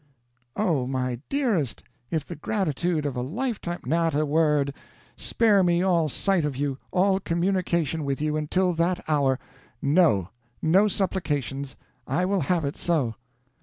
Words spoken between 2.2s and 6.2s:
the gratitude of a lifetime" "Not a word. Spare me all